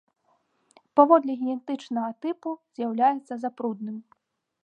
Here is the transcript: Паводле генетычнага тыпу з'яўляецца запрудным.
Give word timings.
Паводле 0.99 1.33
генетычнага 1.41 2.11
тыпу 2.25 2.49
з'яўляецца 2.79 3.33
запрудным. 3.47 3.97